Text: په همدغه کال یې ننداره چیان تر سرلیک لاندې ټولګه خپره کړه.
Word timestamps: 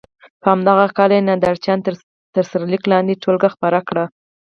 په 0.41 0.47
همدغه 0.53 0.85
کال 0.97 1.09
یې 1.15 1.25
ننداره 1.27 1.61
چیان 1.63 1.79
تر 2.35 2.43
سرلیک 2.51 2.83
لاندې 2.91 3.19
ټولګه 3.21 3.49
خپره 3.55 3.79
کړه. 3.87 4.05